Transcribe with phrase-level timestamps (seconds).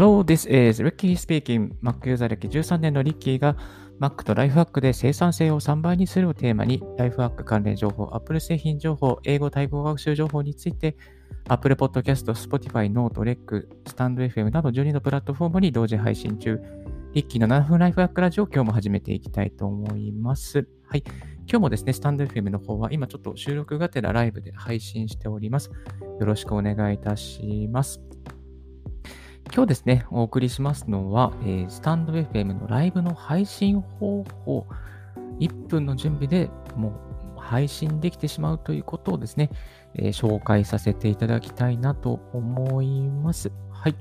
[0.00, 1.72] Hello, this is Ricky speaking.
[1.82, 3.54] Mac ユーザー歴13年のリッキーが
[4.00, 10.96] Mac とライフハックで生産性を3倍にするをテーマに、ライフハック関連情報、Apple 製品情報、英語対語学習情報について、
[11.48, 16.58] Apple Podcast、Spotify、Note、REC、StandFM など12のプラットフォームに同時配信中。
[17.12, 20.66] リッキーの7分ライフハックラジオを今日も始めていきたいと思います。
[20.88, 21.04] はい。
[21.40, 25.70] 今日もですね、スタンド FM の方は今ちょっと収録がてらライブで配信しております。
[26.18, 28.00] よろしくお願いいたします。
[29.52, 34.64] 今日ですね、お送りしますのは、えー、スタンド FM のライブの配信方法、
[35.40, 36.90] 1分の準備でも
[37.36, 39.50] う配信できてしまうということをですね、
[39.94, 43.50] えー、紹介させていただきたいなと思います。
[43.72, 43.96] はい。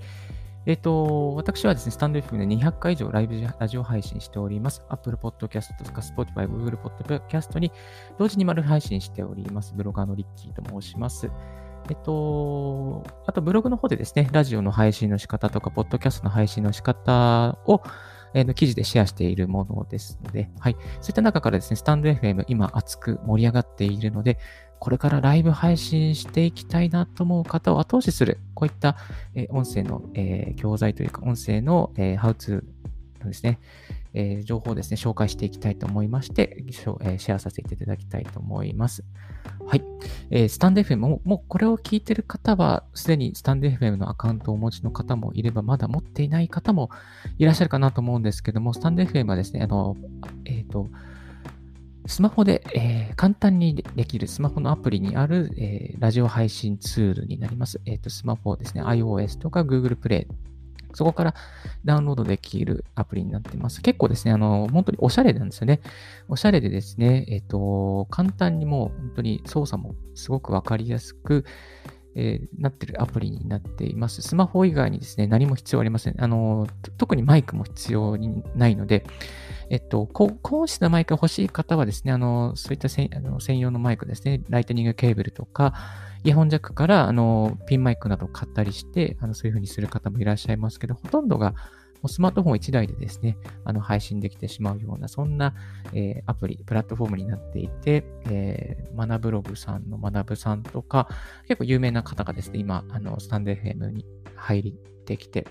[0.67, 4.83] えっ、ー、と、私はですね、スタンド FM で200回以上ライブラジオ配信しております。
[4.89, 7.71] Apple Podcast とか Spotify、Google Podcast に
[8.19, 9.73] 同時に丸配信しております。
[9.75, 11.31] ブロガーのリッキーと申します。
[11.89, 17.81] えっと、あとブログの方でですね、ラジオの配信の仕方とか、ポッドキャストの配信の仕方を、
[18.33, 20.73] えー、記事でシェアしているものですので、はい。
[21.01, 24.37] そういった中からですね、スタンド FM 今熱く盛り上がっているので、
[24.79, 28.95] これからライブ配信していきたいなと思う方を後押しする、こういった、
[29.35, 33.59] えー、音声の、えー、教材というか、音声の、えー、ハウツーのですね、
[34.13, 39.03] えー、情報をですね、紹介していきたいと思いまして、えー、シェアさせていただきたいと思います。
[39.65, 39.83] はい。
[40.31, 46.89] えー、スタンド FM も、もうこれを聞いてる方は、すでにスタンド FM のアカウントをお持ちの方もいれば、まだ持っていない方も
[47.37, 49.95] いらっしゃるかなと思うんですけども、スタンド FM はですね、あの、
[50.45, 50.89] えっ、ー、と、
[52.07, 57.79] スマホで、えー、簡単にできるスマホのアプリにある、えー、ラジオ配信ツールになります。
[57.85, 60.25] えっ、ー、と、スマホですね、iOS とか Google Play
[60.93, 61.35] そこから
[61.85, 63.81] ダウンロードできるアプリになってます。
[63.81, 65.81] 結構ですね、あの、本当におしゃれなんですよね。
[66.27, 71.45] おしゃれでですね、えっ、と、簡単にもう本当に操作もすごくわかりやすく、
[72.15, 74.21] えー、なってるアプリになっています。
[74.21, 76.21] スマホ以外にですね、何も必要ありません。
[76.21, 76.67] あの、
[76.97, 79.05] 特にマイクも必要にないので、
[79.69, 83.09] えっと、高質なマイクが欲しい方はですね、あの、そういった専
[83.59, 85.73] 用のマイクですね、ライトニングケーブルとか、
[86.23, 91.53] イヤホンジャックから、あの、ピンマイクなどを買ったりして、あの、そういう風にする方もいらっしゃいますけど、ほとんどが、
[92.07, 95.53] スマートフォン1台でですね、あの、配信できてしまうような、そんな、
[95.93, 101.09] えー、アプリ、プラットフォームになっていて、えー、マナブログさんのマナブさんとか、
[101.47, 105.45] 結構有名な方がですね、今、あの、スタンド FM に入ってきて、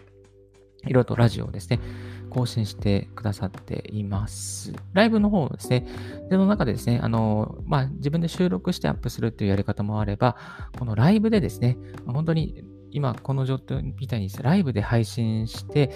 [0.87, 1.81] いろいろとラジオをですね、
[2.29, 4.73] 更新してくださっています。
[4.93, 5.87] ライブの方ですね、
[6.31, 10.37] での中でですね、あの、まあ、自分で収録してアップするというやり方もあれば、
[10.79, 15.91] このライブでですね、本当に今この状態みたいにライブで配信して、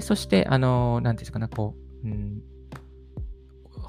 [0.00, 1.74] そして、あの、何ていうんですかね、こ
[2.04, 2.42] う、うん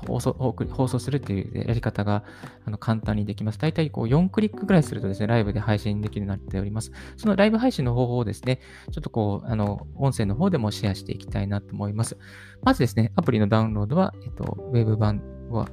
[0.07, 2.23] 放送放送するっていうやり方が
[2.66, 3.59] あの簡単にできます。
[3.59, 6.91] 大体こう4クリックぐらいするとですね、ライブで配信できるようになっております。
[7.18, 8.59] そのライブ配信の方法をですね、
[8.91, 12.17] ちょっとこう、あの、音声の方でもシェアしていきたいなと思います。
[12.63, 15.67] まずですね、アプリのダウンロードは、えっと、ウェブ版は、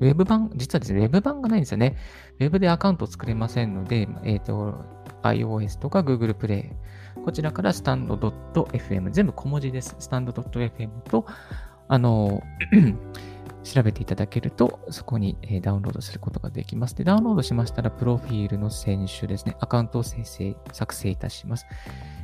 [0.00, 1.96] ウェブ版、実はですね、ウェブ版がないんですよね。
[2.38, 4.74] ウェブでアカウントを作れませんので、えっと、
[5.22, 6.72] iOS とか Google Play、
[7.24, 9.94] こちらからスタンド .fm、全部小文字です。
[9.98, 11.26] スタンド .fm と、
[11.88, 12.42] あの、
[13.62, 16.94] 調べていただけると、そこにダウンロードすることができます。
[16.94, 21.66] で、ダウンロードしましたら、プロフィールの選手ですね、アカウントを生成、作成いたします。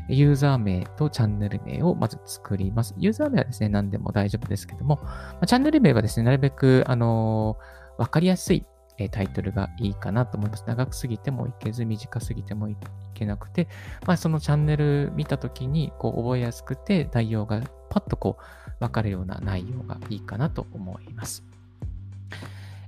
[0.09, 2.95] ユーザー名とチャンネル名をまず作ります。
[2.97, 5.01] ユーザー名はですね、何でも大丈夫ですけども、
[5.47, 8.65] チャンネル名はですね、なるべく、あのー、わかりやすい
[9.11, 10.65] タイトルがいいかなと思います。
[10.67, 12.77] 長くすぎてもいけず、短すぎてもい
[13.15, 13.69] けなくて、
[14.07, 17.61] まあ、そのチャンネル見たときに、こう、覚えやすくて、内容が
[17.91, 21.45] パッとこう、わかるような内容がいいかなと思います。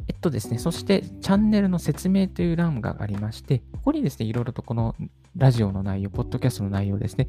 [0.09, 4.94] えっとですね、そしてチャンネルの説明という欄がありまして、ここにですね、いろいろとこの
[5.37, 7.28] ラジオの内容、ポッドキャストの内容ですね、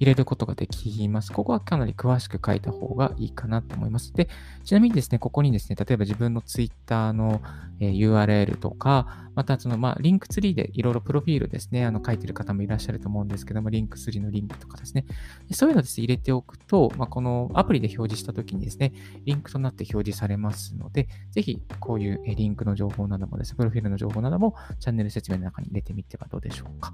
[0.00, 1.32] 入れることができます。
[1.32, 4.12] ここはかなり詳しく書いた方がいいかなと思います。
[4.14, 4.28] で、
[4.64, 7.42] ちなみにですね、ここにですね、例えば自分のツイッターの、
[7.78, 15.04] URL とか、またその、まあ、 Linktree でいろいろプロフィールですね、あの、書いてる方もいらっしゃると思うんですけども、 Linktree のリンクとかですね。
[15.52, 18.92] そういうのですね、入れておくと、まあ、このアプリで表示したときにですね、
[19.24, 26.92] リンクとなって表示されますので、ぜひ、こういうリンクの情報などもですね、プロフィールの情報などもチャンネル説明の中に入れてみてはどうでしょうか。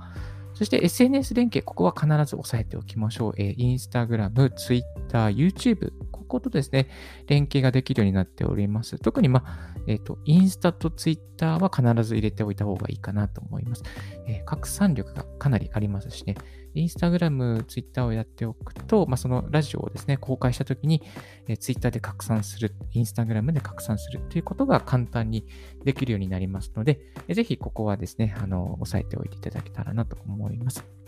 [0.54, 3.32] そして SNS 連携、ここは必ず押さえておきましょう。
[3.38, 5.92] えー、インスタグラム、ツイッター、YouTube、
[6.30, 6.88] ことですね、
[7.26, 8.98] 連携ができるようになっております。
[8.98, 13.82] 特に、まあ、えっ、ー、と、インスタとツイッターは必ず入れておいた方がいいかなと思います。
[14.26, 16.36] えー、拡散力がかなりありますしね、
[16.74, 21.02] インスタグラム、ツイッターをやっておくと、まあ、そのラジオをですね、公開したときに、
[21.48, 25.46] えー、ツイッターで拡散する、インスタグラムで拡散するということが簡単に
[25.84, 30.99] できるようになりますので、えー、ぜひここはですね、あの、押さえておいていただけたらなと思います。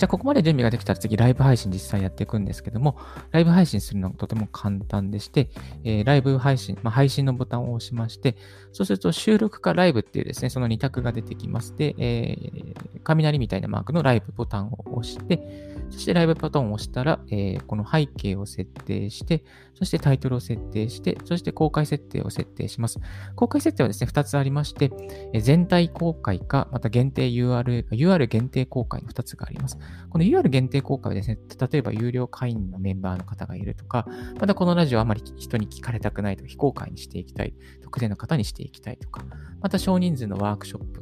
[0.00, 2.96] じゃあ、ここまで準備ができたら次、ライブ配信実際やっていくんですけども、
[3.32, 5.50] ライブ配信するのがとても簡単でして、
[5.84, 8.34] えー、ライブ配信、まあ、配信のボタンを押しまして、
[8.72, 11.76] そうすると収録かライブっていうですね、その2択が出てきます。
[11.76, 19.44] で、えー、雷みたいなマークのライブボタンを押して、そしてライブボタンを押したら、えー、この背景を設定して、
[19.74, 23.00] そしてタイトルを設定して、そして公開設定を設定します。
[23.34, 24.90] 公開設定はですね、2つありまして、
[25.32, 29.78] え全体公開か、また限定 URL、UR 限定公開の2つがあります。
[30.10, 31.38] この UR 限定公開はですね、
[31.70, 34.06] 例えば有料会員のメンバーの方がいるとか、
[34.40, 39.24] またこのラジオあまり人に聞かれたくないとか、非公開にしていきたい、特定の方にしていきたいとか、
[39.60, 41.00] また少人数のワークショップ、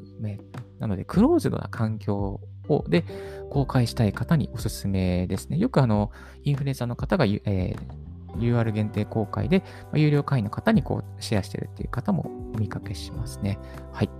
[0.78, 3.04] なのでクローズドな環境をで
[3.50, 5.58] 公開したい方におすすめですね。
[5.58, 6.10] よくあの、
[6.44, 13.58] インフルエンサーの方が、えー UR 限定公開で、有料会員の方にこうシェアしてるっていう方もお見かけしますね。
[13.92, 14.10] はい。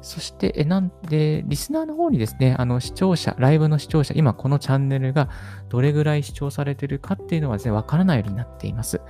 [0.00, 5.28] そして、なんで、リスナーの方にですね、あの、視聴者、ライブの視聴者、今このチャンネルが
[5.68, 9.00] どれぐらい視聴されてるかっていうのはですね、わからないようになっています。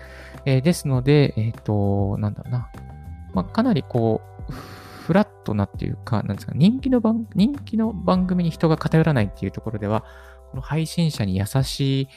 [0.47, 2.71] えー、ですので、えっ、ー、と、なんだろうな。
[3.35, 4.53] まあ、かなりこう、
[5.09, 10.05] フラットなっていうか、なんですか、人気の番、人気の番組に人が偏らないっていうところでは、
[10.51, 12.09] この配信者に優しい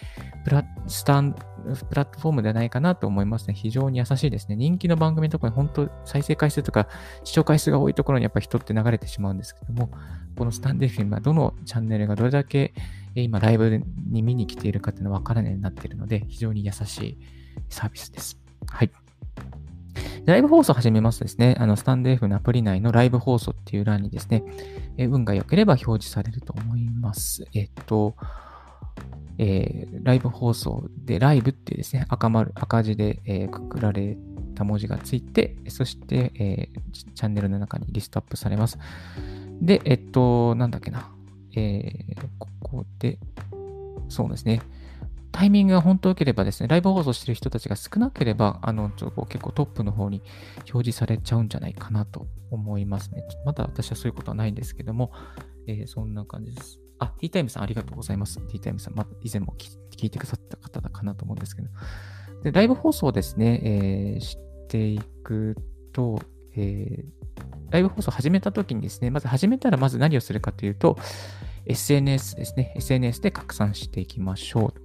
[0.44, 3.54] プラスタンプラットフォームではないかなと思いますね。
[3.54, 4.58] 非常に優しいですね。
[4.58, 6.90] 人気の番組のとこに本当再生回数とか
[7.24, 9.90] 視聴回数が多いところにやっぱ人って流れてしまうんですけども、
[10.38, 12.74] このスタンデーフィンはどのチャンネルがどれだけ
[13.16, 17.18] 今ライブに見に来ているかっていうのは分からないようになっているので、非常に優しい
[17.70, 18.38] サービスです。
[18.68, 18.92] はい。
[20.26, 24.44] ライブ放送始めますとですね、あの、スタンド F のアプリ内のライブ放送っていう欄にですね、
[24.98, 27.46] え運が良ければ表示されると思います。
[27.54, 28.16] えっと、
[29.40, 34.16] えー、ライブ放送で、ライブっていうですね、赤丸、赤字で、えー、くくられ
[34.54, 38.78] た文字がついて、そして、えー、チャンネルの中にリストアップされます。
[39.60, 41.10] で、えっと、なんだっけな。
[41.56, 43.18] えー、ここで、
[44.08, 44.62] そうですね。
[45.32, 50.22] タイミングが本当良ければですね、ライブ放送してる人たちが少なければ、あの、ちょっと結構トップの方に
[50.72, 53.24] 表示されちゃうんじゃないかなと思いますね。
[53.46, 55.12] まだ私はそういうことはないんですけども、
[55.68, 56.80] えー、そんな感じです。
[57.00, 58.40] あ、ティータイムさんありがとうございます。
[58.48, 61.70] ティータイムさん、ま、以前も聞いてくださった方だかなと思うんですけど。
[62.44, 64.38] で、ライブ放送ですね、えー、し
[64.68, 65.56] ていく
[65.94, 66.20] と、
[66.56, 70.98] えー、ライブ放送始めた時にですね、まず始めたらまず何をするかというと、
[71.66, 74.81] SNS ですね、SNS で拡散していきましょう。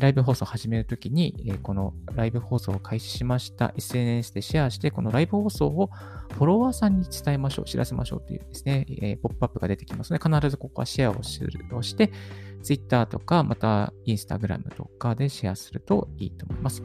[0.00, 5.90] ライブ放送を始めるときに、このライブ放送を開始しました SNS でシェアして、このライブ放送を
[6.32, 12.12] フォロワーさんに伝えましょう、知らせましょうというですね、えポップアップが出てきますので、必ずここはシェアをするとして、
[12.62, 16.82] Twitter とか、また Instagram とかでシェアするといいと思います。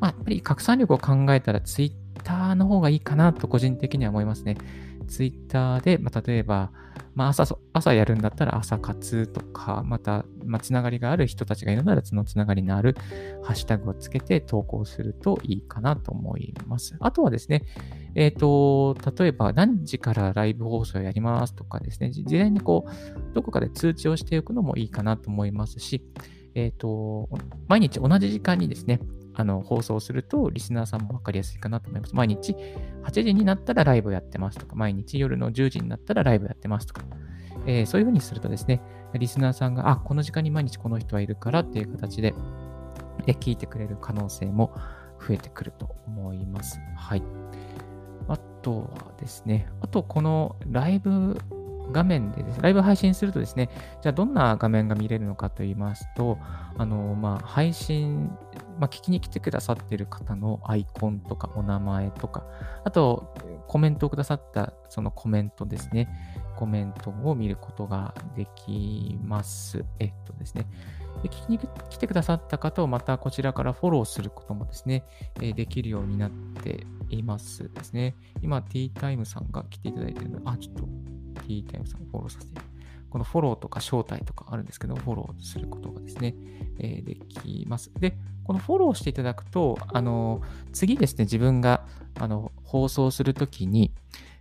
[0.00, 4.56] まあ、やっぱり拡散力を考えたら Twitter の方がいいかなと個人的には思いますね。
[5.10, 6.70] Twitter で、まあ、例えば、
[7.14, 12.96] まあ朝、朝やるんだったら朝活とか、また、まあ、つながりがある人たちがいるなら、そのつながりのある
[13.42, 16.96] ハッシュタグをつけて投稿するといいかなと思います。
[17.00, 17.64] あとはですね、
[18.14, 26.02] えっ、ー、と、例えば何時からライブ放送やりますとかですね、事前にこう、どこかで通知をしておくのもいいかなと思いますし、
[26.54, 27.28] えっ、ー、と、
[27.68, 29.00] 毎日同じ時間にですね、
[29.34, 32.14] あの放送すると、リスナーさんもわかりやすいかなと思います。
[32.14, 32.54] 毎日
[33.04, 37.02] 8時になったらライブやってますとか、毎日夜の10時になったらライブやってますとか、
[37.66, 38.82] えー、そういうふうにするとですね、
[39.14, 42.34] リスナーさんが、あ、この時間に毎日この人はいるからっていう形で、
[43.26, 44.72] え聞いてくれる可能性も
[45.26, 46.80] 増えてくると思います。
[46.96, 47.22] はい。
[48.28, 51.38] あとはですね、あとこのライブ
[51.92, 53.68] 画面でですね、ライブ配信するとですね、
[54.02, 56.38] じゃあどんな画面が見れるのかと言いますと、
[56.76, 58.30] あの、まあ、配信、
[58.78, 62.44] まあ、聞きに来てくださっている方のアイコンとかお名前とか、
[62.84, 63.34] あと、
[63.66, 66.08] コメントをくださったそのコメントですね、
[66.56, 69.84] コメントを見ることができます。
[69.98, 70.66] えっとですね、
[71.22, 75.04] で聞きに来てくださった方をまたこちらからフォローすることもですね、
[75.40, 78.16] えできるようになっていますですね。
[78.42, 80.88] 今、ティータイムさんが来ていただいているので、あ、ちょっと
[81.50, 82.60] T タイムさんをフォローさせて、
[83.10, 86.36] このフォローとか招待とかあるんですけど、フォローすることがですね、
[86.78, 87.90] えー、できます。
[87.98, 90.42] で、このフォローしていただくと、あの、
[90.72, 93.90] 次ですね、自分があの放送するときに、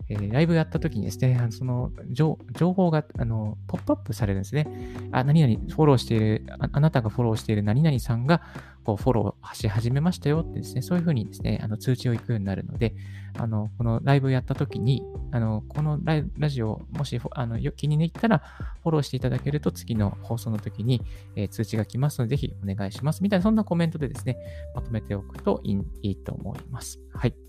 [0.09, 2.37] えー、ライブやった時にですね、その情
[2.73, 4.67] 報があのポップアップされるんですね。
[5.11, 8.41] あ、何々フォローしているあ、あなたがフォローしている何々さんが
[8.83, 12.95] こうフォローし始めましたよってですね、そういうふうにですね、あの通知を行くようになるので、
[13.37, 18.41] あのこのライブやった時に、あのこのラジオ、もしあの気に入ったら
[18.81, 21.01] フォローしていただけると次の放送の時に、
[21.35, 23.21] えー、通知が来ますので、ぜひお願いします。
[23.21, 24.37] みたいな、そんなコメントでですね、
[24.73, 26.99] まとめておくといいと思います。
[27.13, 27.48] はい。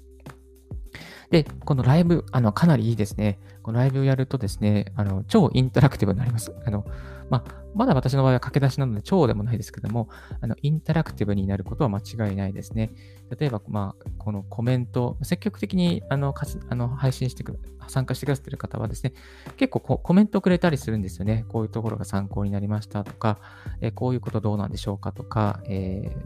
[1.30, 3.38] で、このライブ、あの、かなりいいですね。
[3.62, 6.52] このライブをやるとですね、あの、超インタラクティブになります。
[6.64, 6.85] あの、
[7.30, 10.09] まあ、まだ私の場合は駆け出しなので超でもないですけども、
[10.40, 12.90] あの、インタラクティブになることは間違いないですね。
[13.38, 19.12] 例えば、まあ、このコメント、積極的に、あの、かあの配信してく参加してくださっている方はですね、
[19.56, 21.44] 結構こコメントをくれたりするんですよね。
[21.49, 23.38] こういうところが参考になりましたとか、
[23.80, 26.16] え、こういうことどうなんでしょうかとか、え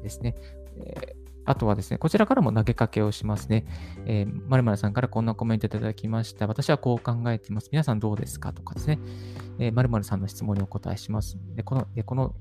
[0.00, 0.36] ー、ですね。
[0.76, 3.64] えーあとはですね、こちらからも投げかけをしますね。
[4.06, 6.46] えー、〇〇さんからこんなコメントいただきました。
[6.46, 7.68] 私はこう考えています。
[7.72, 8.52] 皆さんどうですか？
[8.52, 8.98] とかですね。
[9.58, 11.38] えー、〇〇さんの質問にお答えします。
[11.54, 12.34] で、この、でこの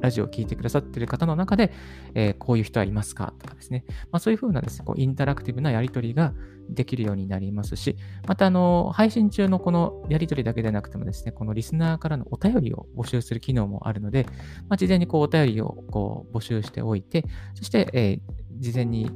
[0.00, 1.72] ラジオを聴いてくださっている方の中で、
[2.14, 3.34] えー、こういう人はいますか？
[3.38, 3.84] とかですね。
[4.10, 6.32] まあ、そういうふうなですね、こうインタラクティブなやり取りが
[6.70, 7.96] できるようになりますし、
[8.26, 14.26] また、あの、配信中のこのやり取りだけでなくてもですね、このリスナーからのお便りを募集する機能もあるので、
[14.68, 18.20] まあ、事前にこうお便りをこう募集しておいて、そして、えー
[18.60, 19.08] 事前に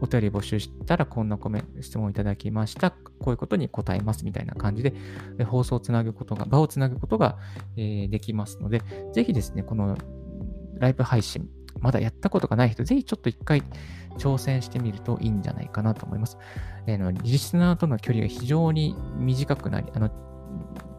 [0.00, 2.90] お便り募集したらこんなコメント、質問いただきました。
[2.90, 4.94] こういうことに答えますみたいな感じで、
[5.44, 7.38] 放送をつなぐことが、場をつなぐことが、
[7.76, 9.96] えできますので、ぜひですね、この
[10.78, 11.48] ライブ配信、
[11.80, 13.62] まだやったことがない人、ぜひちょっと一回
[14.18, 16.38] 挑戦してみるといいんじゃないかなと思います。
[16.86, 20.10] えー、のリスナーとの距離が非常に短くなり、あの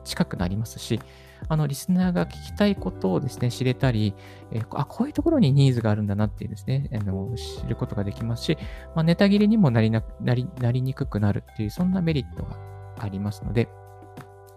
[0.03, 0.99] 近くなりますし、
[1.47, 4.13] あの、リスナーが聞きたいことをですね、知れたり、
[4.51, 8.57] えー、あ、こういうところにニーズがあるんだなっていうですね、あの知ることができますし、
[8.95, 12.57] まあ、ネタ切れにもなりななりなりにくくなるっていう、そんなメリットが
[12.99, 13.69] ありますので、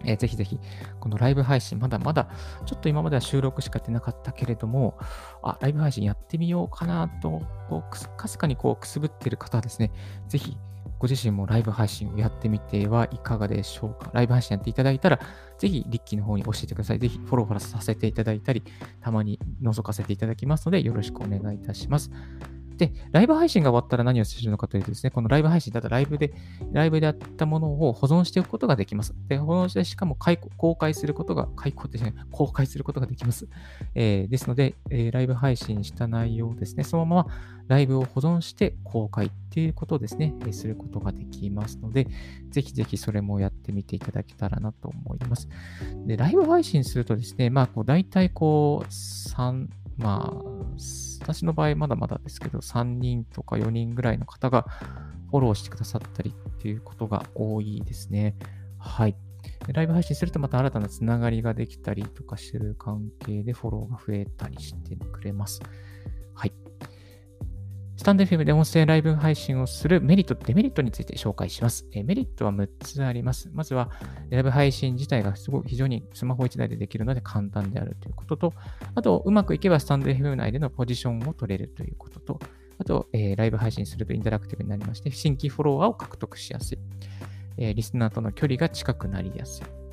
[0.03, 0.59] えー、ぜひぜひ、
[0.99, 2.29] このライブ配信、まだまだ、
[2.65, 4.97] ちょっと今までは収録しかやってなかったけれども、
[5.41, 9.91] あ、ライブ配信やってみようかなと、こうかすかにこうくすぶってる方はですね、
[10.27, 10.57] ぜひ、
[10.99, 14.11] ご自身もライブ配信をやってみてはいかがでしょうか？
[14.13, 15.19] ライブ配信やっていただいたら、
[15.57, 16.99] ぜひ、リッキーの方に教えてください。
[16.99, 18.63] ぜひ、フォローさせていただいたり、
[19.01, 22.09] たまに覗かせていただきますので、よろしくお願いいたします。
[22.77, 26.33] で、ライブ配信が終わったら何をするのかというとですね、このライブ配信だライブで、
[26.71, 29.13] ライブでやったものを保存しておくことができます。
[29.27, 30.17] で、保存して、しかも
[30.57, 33.47] 公開することが、開講ってじゃない、公開することができます。
[33.93, 37.27] えー、ですので、えー、ライブ配信した内容ですね、そのまま
[37.67, 42.07] ライブを保存して公開っていうことをですね、えー、することができますので、
[42.49, 45.47] ぜひぜひそれもやってみていただけたらなと思います。
[46.05, 49.67] で、ライブ配信するとですね、まあ、こう、大体こう、3、
[49.97, 50.54] まあ、
[51.21, 54.65] 私の場合まだまだですけど、3人とか4人ぐらいの方が
[55.31, 58.35] フォローしてくださったりっていうことが多いですね。
[58.77, 59.15] はい。
[59.67, 65.61] ライブ配信するとまた新たなつながりができたりとかする関係でフォローが増えたりしてくれます。
[67.97, 71.87] スタンド FM で音声ライブ配信をするメリット、デメリットについて紹介します。
[71.93, 73.49] えメリットは6つあります。
[73.53, 73.89] まずは、
[74.29, 78.53] ライブ配信自体がすごい非常にスマホ1台でできるので簡単であるということと、
[78.95, 82.39] あと、うまくいけばスタンド FM 内でのポジションを取れるということと、
[82.77, 86.79] あと、えー、ライブ配信するとインタラクティブになりまして、新規フォロワーを獲得しやすい。
[87.57, 89.84] えー、リスナーとの距離が近くなりやすい。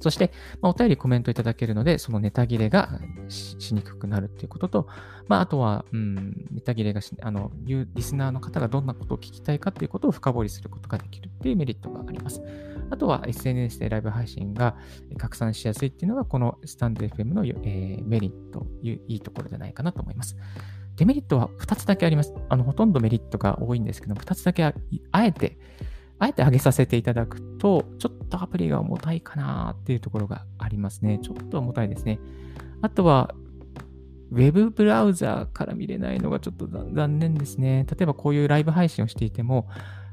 [0.00, 0.30] そして、
[0.60, 4.88] まあ、お便りコメントいただけるので、そのネタ切れがしにくくなるっていうことと、
[5.26, 12.40] まあ、あとは、うん、ネタ切れがし、あの、リスナーの方がどんなことを聞きたいかっていうことを深掘りすることができるっていうメリットがあります。
[12.90, 14.76] あとは、SNS でライブ配信が
[15.18, 20.36] 拡散しやすいっていうのが、このスタンド FM の、えー、メリット、いいところじゃないかなと思います。
[20.96, 22.34] デメリットは2つだけあります。
[22.48, 24.74] あの、ほとんどメリットが多いんですけども、2つだけあ
[25.24, 25.58] えて、
[26.20, 31.18] あえて上げさせていただくと、ちょっとアプリが重たいかなっていうところがありますね。
[31.22, 32.20] ちょっと重たいですね。
[32.82, 33.34] あとは、
[34.30, 37.86] ウェブブラウザーから見れないのがちょっと残念ですね。
[37.90, 39.66] 例えばこういうライブ配信をしていても、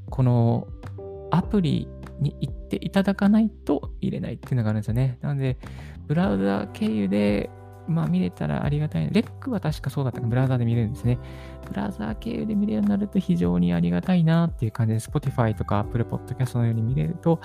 [0.09, 0.67] この
[1.29, 1.89] アプリ
[2.21, 5.19] に行っていただかないと入れないっていうのがあるんですよね。
[5.21, 5.57] なので、
[6.07, 7.49] ブラウザー経由で
[7.87, 9.09] まあ見れたらありがたい。
[9.11, 11.17] レックは確かそうだったかブラウザーで見れるんですね。
[11.67, 17.39] ブラウザー経由で見れるようになると非常にありがたいなっていう感じで、Spotify とか Apple Podcast のように見れると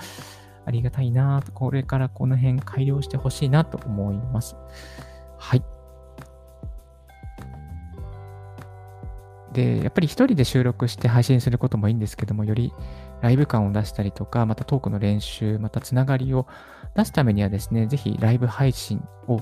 [0.65, 4.57] ありがたいなと、これからこの辺改良してほしいなと思います。
[5.39, 5.63] はい。
[9.53, 12.73] で、やっぱり一人で収録して配信することもいいんですけども、より
[13.21, 16.47] ライブ感を出したりとか、またトークの練習、またつながりを
[16.95, 19.41] 出すためにはですね、ぜひライブ配信を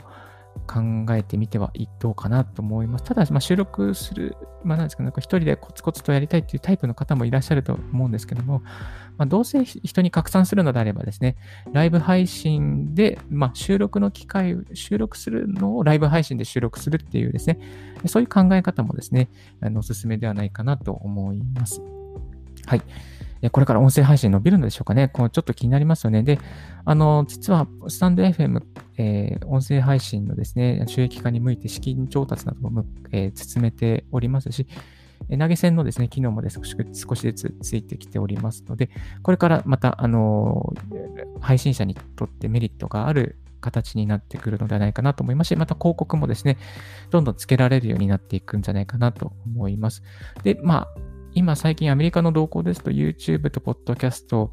[0.67, 0.81] 考
[1.15, 3.05] えてみてはどうかなと思います。
[3.05, 8.63] ただ、まあ、収録する、まあ、なんですかね、一人でコツコツとやりたいっていうタイプの方もいらっしゃると思うんですけども、
[9.19, 11.37] まあ、どうせ人に拡散するのであればですね、
[11.73, 17.59] ライブ配信で、まあ、収録の機会、収録するのをライブ配信で収録するっていうですね、
[18.07, 19.29] そういう考え方もですね、
[19.61, 21.83] あのおすすめではないかなと思います。
[22.67, 22.83] はい。
[23.49, 25.09] これから音声配信伸びるのでしょうかね？
[25.09, 26.23] こうちょっと気になりますよね。
[26.23, 26.39] で、
[26.85, 28.63] あの、実は、スタンド FM、
[28.99, 34.67] えー、音声配信のですね、収益化に向いて資金調達なども、えー、進めておりますし、
[35.39, 36.61] 投げ銭のですね、機能もです、
[36.93, 38.91] 少しずつついてきておりますので、
[39.23, 40.75] これからまた、あの
[41.41, 46.57] 配信者にとってメリットがある形になってくるのではないかなと思いますし、また広告もですね、
[47.11, 50.03] どんどんつけられるようになっていくんじゃないかなと思います。
[50.43, 50.89] で、まあ、
[51.35, 54.51] 今最近アメリカの動向ですと YouTube と Podcast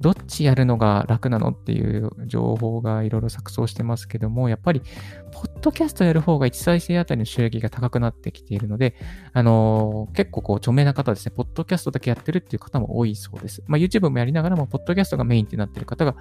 [0.00, 4.80] どっちやるのが楽なのっていう情報がいろいろ錯綜してますけども、やっぱり、
[5.30, 8.96] ポッドキャストやる方が1再生あたりの収益が高くなってきているので、
[9.34, 13.62] あの、結構こう、著名な方ですね、ポッドキャストだけやってるっていう方も多いそうです。
[13.66, 16.16] まあ、YouTube もやりながらも、ポッドキャストがメインってなってる方が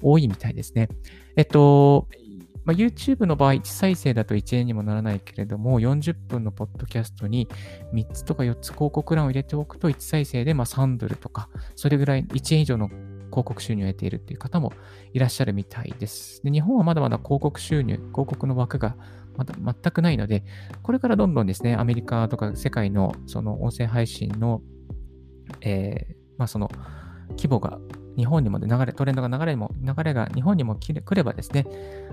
[0.00, 0.88] 多いみたいですね。
[1.34, 2.06] えっと、
[2.64, 7.48] まあ、YouTube の場合、1再生だと1円にもならないけれども、40分のポッドキャストに
[7.92, 12.88] 3つとか4つ広告欄を入れておくと、1再生でま3ドルとか、それぐらい1円以上の
[13.34, 14.72] 広告収入を得ているっていう方も
[15.12, 16.42] いらっしゃるみたいです。
[16.44, 18.96] で日本はまだまだ広告収入、広告の枠が
[19.36, 20.44] まだ全くないので、
[20.82, 24.62] これからどんどんですね、アメリカとか世界のその音声配信の、
[25.60, 26.70] えー、まあその
[27.30, 27.78] 規模が
[28.16, 31.66] 日本にも流れ、トレンドが流れも、流れが日本にも来ればですね、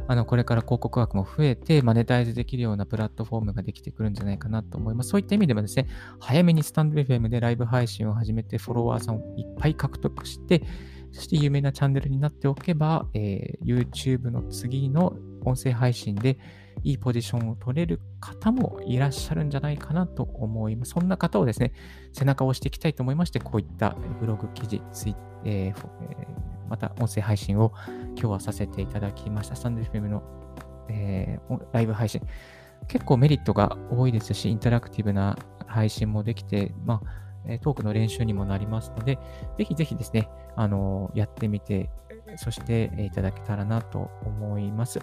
[0.07, 5.09] あの、これから広告枠も増えて、マネタイズできるようなプラットフォームができてくるんじゃないかなと思います。
[5.09, 5.87] そういった意味でもですね、
[6.19, 10.63] 早めにスタンド FM でライブ配信を始めて、フォロワーさんをいっぱい獲得して、
[11.11, 16.37] そして有名なチャンネルになっておけば、えー、YouTube の次の音声配信で、
[16.83, 20.91] いいポジションを取れる方もいらっしゃるんじゃないかなと思います。
[20.91, 21.73] そんな方をですね、
[22.13, 27.73] 背中を押していきたいと思いまして、こういったブログ記事、ツイえー、また音声配信を
[28.15, 29.55] 今日はさせていただきました。
[29.55, 30.23] スタンド FM の、
[30.89, 32.21] えー、ライブ配信。
[32.87, 39.17] 結構メリットが多いですし、インタラクティブな配信もできて、まあ、トークの練習にもなりますので、
[39.57, 41.89] ぜひぜひですね、あのやってみて
[42.37, 44.99] そしていただけたらなと思います。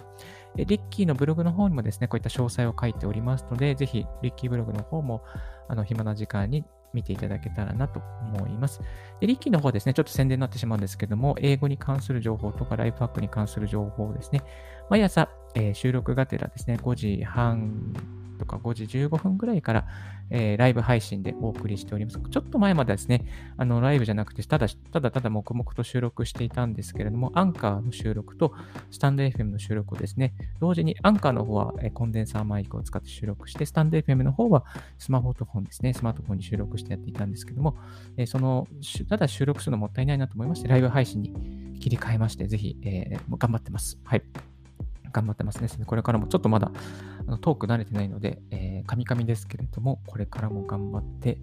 [0.55, 5.23] リッキーのブログの方にもですね、こういった詳細を書いておりますので、ぜひリッキーブログの方も
[5.67, 8.81] あの暇な時間に見ていただけたらなと思います。
[9.19, 14.41] でリッキーの方ですね、ちょっと宣伝になってしまうんですけども、英語に関する情報とかライフハックに関する情報ですね、
[14.89, 17.93] 毎朝、えー、収録がてらですね、5時半
[18.39, 19.87] とか5時15分ぐらいから、
[20.31, 22.19] えー、ライブ配信でお送りしております。
[22.19, 23.25] ちょっと前までですね、
[23.57, 28.53] あのライブじゃなくて、ただただただ黙々と収録していたんですけれども、アンカーの収録と
[28.91, 34.65] スタンド FM の収録をですね、同時にアンカーの方は、コンデンサーマイクを使って収録して、スタンド FM の方は
[34.97, 37.75] スマホとフォンですね、スマートフォンに収録してやっていたんですけども、
[38.17, 38.67] えー、その、
[39.09, 41.33] ただ収録するのもったいないなと思いまして、ライブ配信に
[41.79, 43.99] 切り替えまして、ぜひ、えー、頑張ってます。
[44.03, 44.48] はい。
[45.11, 45.69] 頑張ってますね。
[45.85, 46.71] これからもちょっとまだ
[47.41, 51.37] トーク慣れてないので、えー、カミカミですけれども、これからも頑張って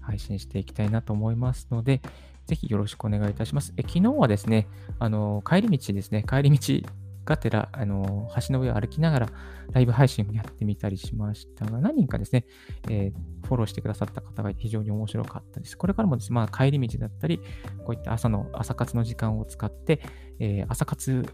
[0.00, 2.00] 配信していきたいなと思いますので、
[2.46, 3.74] ぜひよろしくお願いいたします。
[3.76, 4.66] え昨日はですね、
[4.98, 6.88] あの帰り道ですね、帰り道
[7.28, 9.28] がてら、あの橋の上を歩きながら
[9.72, 12.46] ライブ配信をやってみたりしましたが、何人かですね、
[12.88, 15.76] えー、フォローしてくださった方が非常に面白かったです。
[15.76, 17.38] これからもですね、まあ、帰り道だったり、
[17.84, 20.00] こういった朝の朝活の時間を使って、
[20.38, 21.26] えー、朝活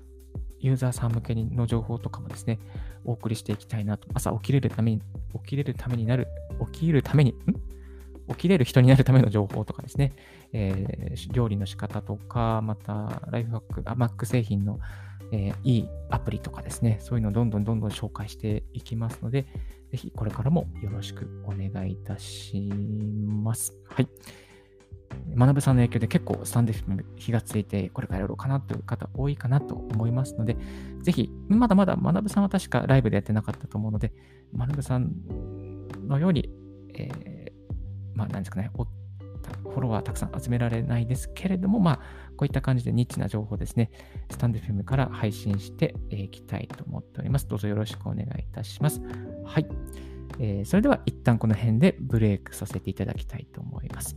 [0.64, 2.58] ユーザーさん向けの情報とかもですね、
[3.04, 4.08] お送りしていきたいなと。
[4.14, 5.02] 朝起きれるために、
[5.34, 6.26] 起きれるためになる、
[6.72, 7.34] 起きるために、ん？
[8.28, 10.14] 起きれる人になるための情報とかですね、
[10.54, 14.80] えー、料理の仕方とか、また、ライフハック、あ Mac 製品の、
[15.32, 19.42] えー、いいアプリとかですね、そういうのをどんどんどんどん紹介していきますので、
[19.90, 22.70] ぜひこれからもよろしくお願いいたし
[23.26, 23.76] ます。
[23.84, 24.08] はい。
[25.34, 30.56] 学さんの影響で結構スタンデーフ火がついて、これからやろうかなという方多いかなと思いますので、
[31.02, 34.12] ぜひ、まだまだ学さんは確かライブでやってなかったと思うので、
[34.56, 35.12] 学さん
[36.06, 36.50] のように、
[36.94, 41.96] えー、まあ、なんですかね、フォロワーたくさん集められないですけれども、まあ、
[42.36, 43.90] こういった感じでニッチな情報ですね、
[44.30, 47.48] スタンド FM から配信していきたいと思っております。
[47.48, 49.00] どうぞよろしくお願いいたします。
[49.44, 49.66] はい。
[50.38, 54.16] えー、それでは一旦この辺でブレイクさせていただきたいと思います。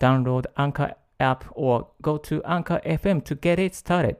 [0.00, 4.16] Download Anchor app or go to Anchor FM to get it started.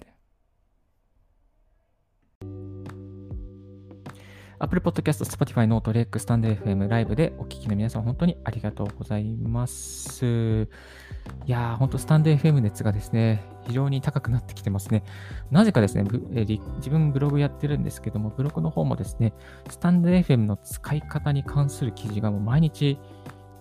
[4.61, 10.25] Apple Podcast、Spotify、Note、レック、スタンド FM、ライブでお聞きの皆さん、本当にありがとうございます。
[10.25, 15.03] いやー、本当スタンド FM 熱がですね、非常に高くなってきてますね。
[15.51, 19.35] なぜかですね、自分ブログやってるんですけども、ブログの方もですね、
[19.69, 22.99] スタンド FM の使い方に関する記事がもう毎日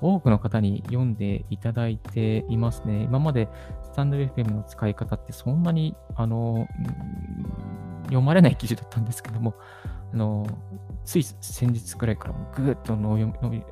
[0.03, 3.03] 多くの方に読んでいただいていますね。
[3.03, 3.47] 今まで
[3.83, 6.67] スタンド FM の使い方ってそんなに、あの、
[8.05, 9.55] 読まれない記事だったんですけども、
[10.13, 10.45] あの、
[11.05, 13.17] つい先日くらいからぐーっとの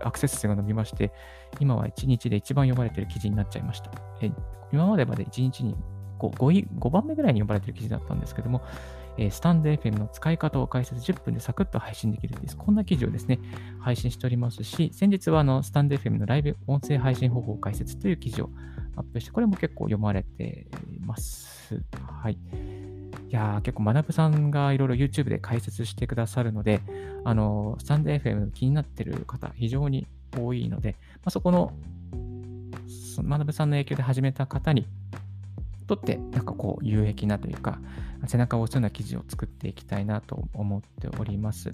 [0.01, 1.11] アクセス数が伸びまして、
[1.59, 3.91] 今は1日で一番読まれている記事になっちゃいました。
[4.21, 4.31] え
[4.71, 5.75] 今までまで1日に
[6.17, 8.61] 5, 5, 5番目ぐらいに読まれている記事だったんですけども、
[9.17, 12.57] えー、スタンド FM の使い方を解説10分でサクッと配信できるです。
[12.57, 13.39] こんな記事をですね、
[13.79, 18.49] 配信しておりますし、先日はあのスタンド FM のライブ音声配信方法解説という記事を
[18.95, 21.81] アップして、これも結構読まれています。
[22.21, 22.33] はい。
[22.33, 22.37] い
[23.33, 26.81] やー、結構、学さんがいろいろ YouTube で解説してくださるので、
[27.23, 30.05] あの、スタンド FM 気になってる方、非常に
[30.37, 31.71] 多いので、まあ、そこの、
[33.17, 34.87] 学さんの影響で始めた方に
[35.87, 37.79] とって、なんかこう、有益なというか、
[38.27, 41.71] 背中を押すような記事を作っていきたいなと思っております。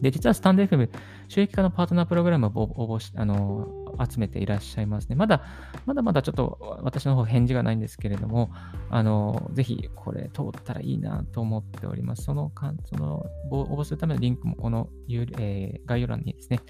[0.00, 0.90] で、実はスタンド FM、
[1.28, 3.68] 収益化のパートナープログラムを応募し、あの、
[4.10, 5.14] 集めていらっしゃいますね。
[5.14, 5.42] まだ、
[5.86, 8.50] まだまだちょっと私の方返事がないんですけれども、
[8.90, 12.24] あの、ぜひこれ通ったらいいなと思っております。
[12.24, 16.60] そのかその、応募するためのリンクもこの、えー、概要欄にですね、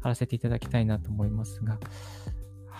[0.00, 1.78] 貼らせていただきたいなと思いますが、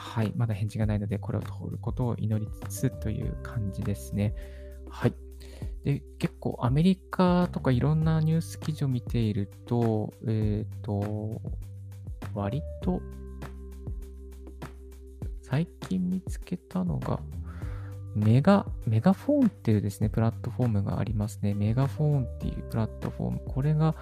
[0.00, 4.34] はい、まだ返事がないので、これを通ることを祈りつつという感じですね。
[4.88, 5.14] はい。
[5.84, 11.40] で、結構アメリカとかいろんなニュース記事を見ていると、えっ、ー、と、
[12.34, 13.02] 割と、
[15.42, 17.20] 最近見つけたのが、
[18.14, 21.54] メガ、メガフォンっていうですね、プラットフォームがありますね。
[21.54, 23.40] メガフォンっていうプラットフォーム。
[23.46, 23.94] これが、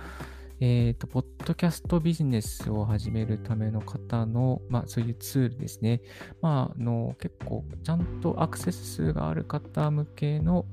[0.61, 6.01] えっ、ー、と、ポッドキャストビジネスを始めるための方の、まあ、そういうツールですね。
[6.42, 10.66] まあ、あの、結構、ちゃんとアクセス数がある方向けの、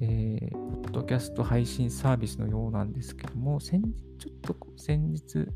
[0.00, 5.46] えー、ポッドキャスト配信サービスのようなんですけども、先日、ちょっと先日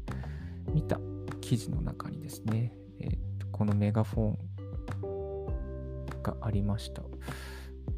[0.72, 1.00] 見た
[1.40, 4.38] 記事の中にですね、えー、とこのメガフォン
[6.22, 7.02] がありました。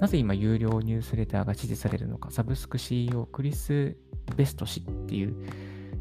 [0.00, 3.96] なぜ今有料ニュースレターが支持されるのか、サブスク CEO クリス・
[4.36, 5.34] ベスト氏っていう、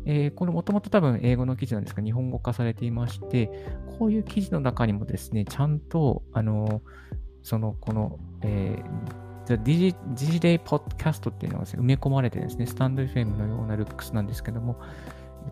[0.05, 3.49] えー、これもともと多分英語の記事なんですが、日本語化されていまして、
[3.99, 6.81] こういう記事の中にもですね、ちゃんと、あの、
[7.41, 14.77] その、この、えー、ディジデイポッドキャストっていうのが、ね、埋め込まれてですね、スタンド FM のようなルックスなんですけども、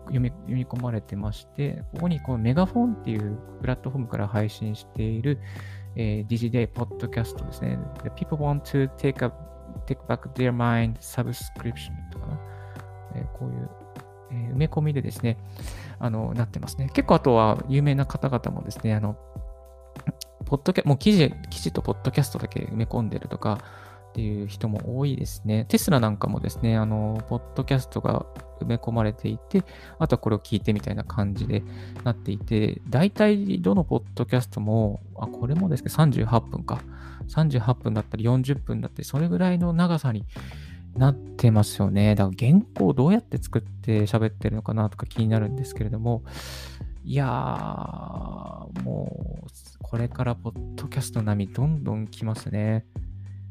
[0.06, 5.40] 読み読み込まれてまして、ここにこのメガフォンっていうプラットフォームから配信している、
[5.96, 7.78] えー、DigiDay ポッドキャストですね。
[8.02, 9.32] The People want to take, a,
[9.86, 12.40] take back their mind subscription とかな。
[13.16, 13.70] えー、こういう、
[14.30, 15.38] えー、埋め込みでですね、
[15.98, 16.88] あの、なってますね。
[16.92, 19.16] 結構あとは有名な方々もですね、あの、
[20.46, 23.58] ポッドキャもう記事、記事とポッドキャストだけ埋め込んでるとか、
[24.14, 25.64] っていう人も多いですね。
[25.68, 28.24] テスラなんかもですね、あの、ポッドキャストが
[28.60, 29.64] 埋め込まれていて、
[29.98, 31.64] あとはこれを聞いてみたいな感じで
[32.04, 36.80] なっていて、大体どのポッドキャストも、あ、これもですね、38分か。
[37.26, 40.24] 38分だったり40分だったり、それぐらいの長さに
[40.96, 42.14] なってますよね。
[42.14, 46.22] だから原稿どうやって作って喋ってるのかなとか気になるんですけれども、
[47.02, 49.48] いやー、もう、
[49.82, 52.86] これからポッドキャスト並みどんどん来ますね。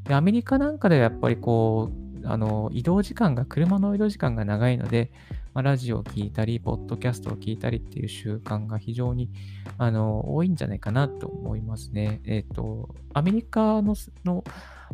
[0.04, 5.12] で、アメリカなんかではやっぱりこう、あの、移動時間が、車の移動時間が長いので、
[5.52, 9.30] まあ、ラジオを聞いたり、ポッドキャストを聞いたりっていう習慣が非常に、
[9.78, 12.20] あの、多いんじゃないかなと思いますね。
[12.24, 14.44] えっ、ー、と、アメリカのの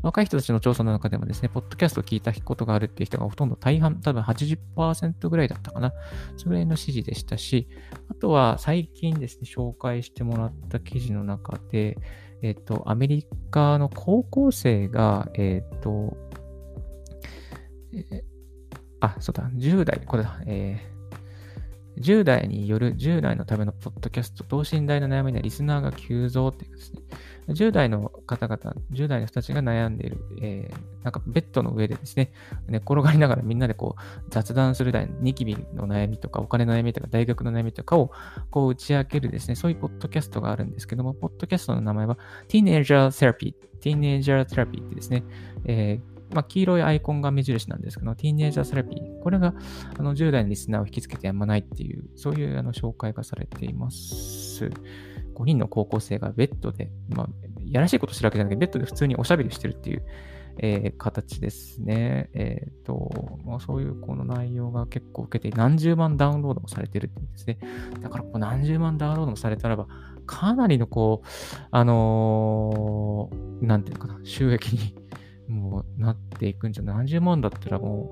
[0.02, 5.92] 若い人たちの調査の中でもですね、ポッドキャストを聞いたことがあるっていう人がほとんど大半、多分80%ぐらいだったかな。
[6.36, 7.68] それぐらいの支持でしたし、
[8.10, 11.98] あとは最近ですね、紹介してもらった記事の中で、
[12.42, 16.16] えっ、と、アメリカの高校生が、えっ、と、
[17.92, 18.24] え、
[19.00, 27.02] あ、そうだ、10代、これだ、えー、10代による10代のためのポッドキャスト、等身大の悩みでリスナーが急増っていうですね、
[27.48, 32.32] 10代の方々、10代の人たちが悩んでいる、えー、なんかベッドの上でですね、
[32.68, 38.10] 寝転がりながらみんなでこう雑談するニキビの悩みとか、お金の悩みとか、大学の悩みとかを
[38.50, 45.24] こう打ち明けるですね、そういうポッドキャストがあるんですけども、ポッドキャストの名前は Teenager Therapy、Teenager Therapy ってですね、
[45.64, 49.20] えーまあ、黄色いアイコンが目印なんですけど、ティーンエイジャーセラピー。
[49.20, 49.54] これが
[49.98, 54.70] あの10代のリスナーを引きつけてやまないっていう、そういうあの紹介がされています。
[55.34, 57.28] 5人の高校生がベッドで、まあ、
[57.64, 60.04] やらしいことしてるわけじゃなくて、ベッドで普通におしゃべりしてるっていう、
[60.58, 62.30] えー、形ですね。
[62.34, 67.58] えっ、ー、と、まあ、そういうこの内容が結構受けて、何十万ダウンロードもされてるっていうんですね。
[68.02, 69.86] だから何十万ダウンロードもされたらば、
[70.26, 71.28] かなりのこう、
[71.70, 74.94] あのー、なんていうのかな、収益に
[75.48, 78.10] もうなっていくんじゃない、何十万だったらも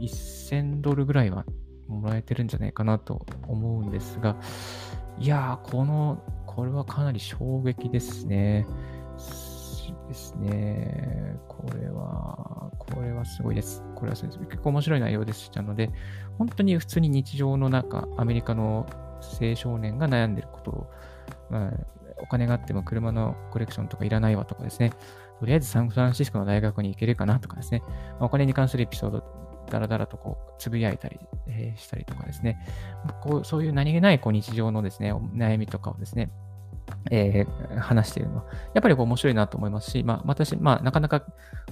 [0.00, 1.44] う、1000ドルぐらいは
[1.88, 4.36] もらえてるんじゃないかなと思うんですが、
[5.18, 8.66] いやー、この、これはかなり衝撃ですね。
[10.08, 11.36] ですね。
[11.48, 13.82] これは、これはすごいです。
[13.94, 15.90] これはすごいです結構面白い内容でしたので、
[16.38, 18.86] 本当に普通に日常の中、アメリカの
[19.40, 20.86] 青少年が悩んでることを、
[21.50, 21.72] まあ、
[22.18, 24.92] お金があっても車のコレクションとかいらないわとかですね、
[25.40, 27.82] とりあえずサンフランシスコの大学に行けるかなとかですね、
[28.18, 29.25] ま、お金に関するエピソード、
[29.66, 32.58] だらだらとこう、つぶやいたり、えー、したりとかですね、
[33.22, 36.30] こうそういう何気ないこう日常のですね、悩みとかをですね、
[37.10, 41.20] えー、話しているのは、やっぱりこう面白いなと思いますし、まあ、私、まあ、なかなか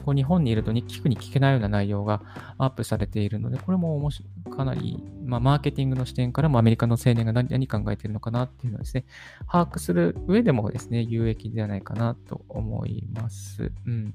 [0.04, 2.22] こう日本にいると聞くに聞けないような内容が
[2.58, 9.04] アップされているので、これも面白かなり、まあ、マーケティングの視点からもアメリカの青年が何何考えているのかなっていうのをですね、
[9.50, 13.72] 把握する上でもですね、有益ではないかなと思います。
[13.86, 14.14] うん。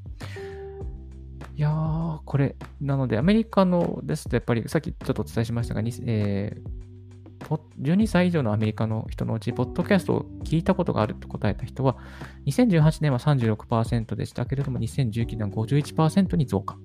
[1.56, 6.90] いやー、これ、なので、アメリカのですと、やっぱり、さっきちょっとお伝えしましたが、えー
[7.82, 11.98] 12歳以上のアメリカの人のうち、ポッドキャストを聞いたことがあると答えた人は、
[12.46, 16.78] 2018年は36%でしたけれども、2019年は51%に増加。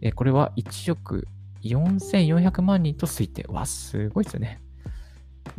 [0.00, 1.28] えこれは1億
[1.62, 3.44] 4400万人と推定。
[3.48, 4.60] わ、すごいですよね。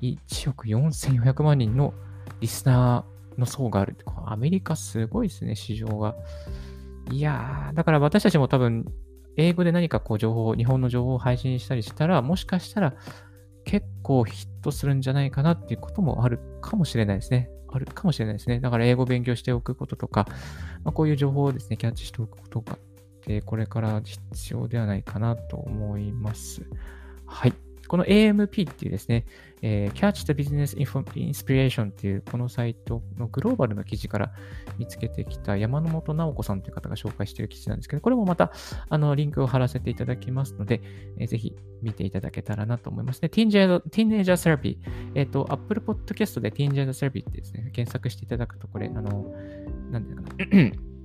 [0.02, 1.94] 1億4400万人の
[2.42, 3.98] リスナーの層がある。
[4.26, 6.16] アメリカすごいですね、市場が。
[7.12, 8.86] いやー、だから私たちも多分、
[9.38, 12.94] 英語で何かこう情報、日本の情報を配信したりしたら、もしかしたら
[13.66, 17.50] 結構ヒットするんじゃないかなっていうこともあるかもしれないですね。
[17.68, 18.60] あるかもしれないですね。
[18.60, 20.26] だから英語を勉強しておくこととか、
[20.84, 22.78] まあ、こういう情報をですね、キャッチしておくことが、
[23.46, 26.62] これから必要ではないかなと思います。
[27.26, 27.54] はい。
[27.88, 29.26] この AMP っていうですね、
[29.62, 34.32] えー、Catch the Business Inspiration っていうこのサイトのグローバルの記事から
[34.78, 38.52] 見つけてきた山本直子さんという方が紹介している記事なんですけど、これもまた
[38.90, 40.82] あのリンクを貼らせていただきますので、
[41.18, 43.30] えー、ぜひ見ていただけたらなと思いますね。
[43.32, 44.78] Teenager, Teenager Therapy。
[45.14, 49.34] えっ、と、Apple Podcast で Teenager Therapy ってですね、検索していただくと、これ、あの、
[49.92, 50.30] なんていうかな。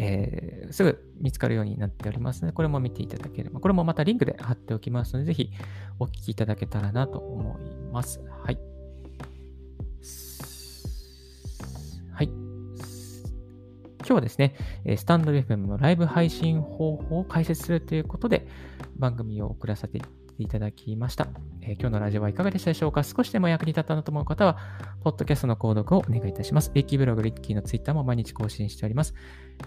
[0.00, 5.50] えー、すぐ見つかるようになっておりますので、これも見ていただければ、これもまたリンクで貼っておきますので、ぜひ
[5.98, 8.20] お聞きいただけたらなと思います。
[8.20, 8.58] はい。
[12.12, 12.26] はい。
[12.26, 14.54] 今日はですね、
[14.96, 18.46] スタンド FM のライブ配信方法を解説するということで、
[18.96, 20.00] 番組を送らせて
[20.42, 21.28] いただきました。
[21.62, 23.02] えー、今日のラジオはいかがでしたでしょうか？
[23.02, 24.56] 少しでも役に立ったなと思う方は、
[25.02, 26.70] ポッドキャストの購読をお願いいたします。
[26.74, 29.14] リッキーブログ、リッキーのツイッターも毎日更新しております。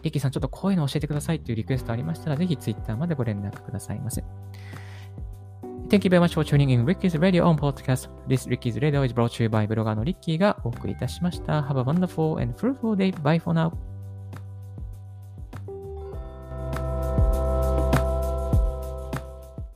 [0.03, 4.23] リッキーさん、ちょっとこういうの教えてくださいというリクエストありましたら、ぜひツイッターまでご連絡くださいませ。
[5.89, 8.09] Thank you very much for tuning in Ricky's Radio on Podcast.
[8.25, 11.61] This Ricky's Radio is brought to you by ブロガーのリッキーがお送りいたしました。
[11.63, 13.13] Have a wonderful and fruitful day.
[13.21, 13.73] Bye for now.